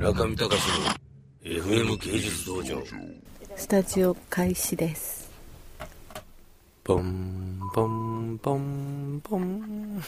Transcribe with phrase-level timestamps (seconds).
[0.00, 2.82] 中見隆の FM 芸術道場。
[3.54, 5.30] スタジオ開始です。
[6.82, 10.02] ポンポンポンポン。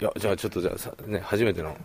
[0.00, 1.76] いやじゃあちょっとじゃあさ、ね、初めての、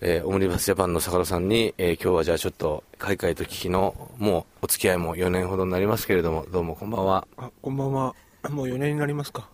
[0.00, 7.26] えーオムニバスジャパンの坂田さんに、えー今日はじゃあちょっと海外と聞きのもうお付き合いも4年ほどになりますけれどもどうもこんばんは。
[7.36, 8.14] あこんばんは。
[8.50, 9.48] もう4年になりますか？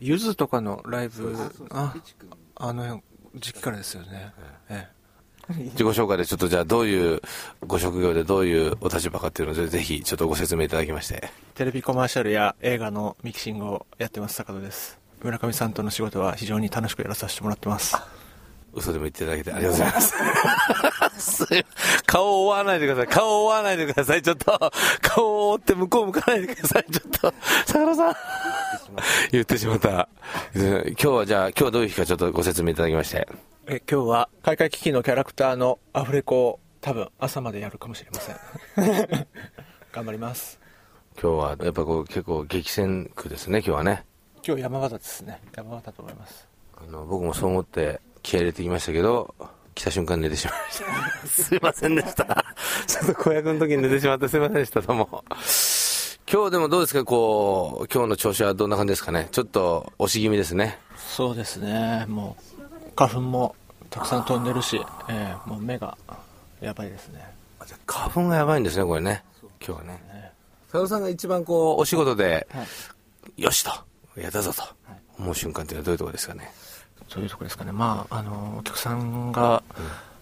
[0.00, 1.32] ゆずとかのライブ
[1.70, 1.94] あ
[2.56, 3.00] あの
[3.36, 4.32] 時期からですよね、
[4.68, 4.88] え
[5.48, 7.22] 自己紹介でちょっとじゃあどういう
[7.66, 17.96] ご職業でどういうお立場かっていうのをぜひちょっとご説明いただきましてえテレビコマーシャルや映画のミキシングをやってます坂戸です村上さんとの仕事は非常に楽しくやらさせてもらってます
[18.74, 20.00] 嘘でも言っていただけてありがとうございま
[21.18, 21.46] す。
[22.06, 23.06] 顔を追わないでください。
[23.08, 24.22] 顔を追わないでください。
[24.22, 24.72] ちょっと、
[25.02, 26.84] 顔を追って向こう向かないでください。
[26.90, 27.34] ちょっと、
[27.66, 28.14] 坂田さん。
[29.32, 30.08] 言ってしまった。
[30.54, 33.26] 今日はじゃあ、今日はどういう日かちょっとご説明いただきまして。
[33.70, 38.36] え今日は開会危機のキャラクターのアフレコを多分朝までやるかもしれません
[39.92, 40.58] 頑張ります
[41.20, 44.06] 今日はやっぱこう結構激戦区ですね、今日はね。
[44.42, 49.34] 今日山形ですね山形と思いますあの僕もそう思って気合い入れてきましたけど、
[49.74, 51.26] 来た瞬間寝てしまいました。
[51.28, 52.46] すいませんでした。
[52.86, 55.24] ちょっと子役の時に寝てしまってすいませんでした、どうも。
[56.30, 59.28] 今日でもどうですか、こう、今日の調子はどんな感じですかね。
[59.30, 60.78] ちょっと押し気味ですね。
[60.96, 62.57] そうですねもう
[62.98, 63.54] 花粉も
[63.90, 65.96] たくさん飛んでるし、ええもう目が
[66.60, 67.24] やばいですね。
[67.86, 69.22] 花粉がやばいんですね、これね。
[69.64, 70.32] 今日はね。
[70.72, 72.64] 佐野さんが一番こう、お仕事で、は
[73.36, 73.42] い。
[73.42, 73.70] よしと、
[74.20, 74.62] やったぞと
[75.18, 76.50] 思う瞬間っていうのはどういうところですかね？
[77.08, 77.70] そういうとこですかね。
[77.72, 79.62] まああのお客さんが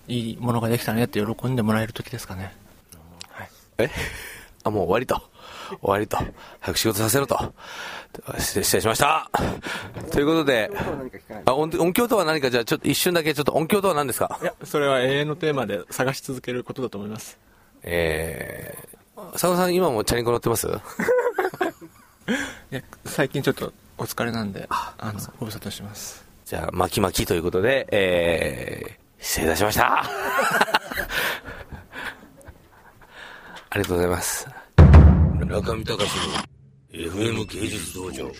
[0.06, 2.54] いいものができたねって喜んでもらえる時ですかね。
[3.30, 3.90] はいえ？
[4.64, 5.22] あ、もう終わりと。
[5.68, 6.16] 終わりと。
[6.60, 7.54] 早く仕事させろと。
[8.38, 9.30] 失礼しました。
[10.10, 10.70] ということで、
[11.44, 14.38] あ音音響とは何か、じゃあちょっと一瞬だけ、ちょっと音響とは何ですか？
[14.42, 17.38] いやそれは永遠のテーマで探し続けることだと思います
[17.82, 20.66] えー、佐野さん今もチャリンコ乗ってます？
[22.72, 30.04] いや最近ちょっとお疲れなんであのご無沙汰してますじゃあ、巻き巻きということで、えー、失礼いたしました。
[33.68, 34.48] ありがとうございます。
[35.44, 38.30] 中見隆の FM 芸術道場。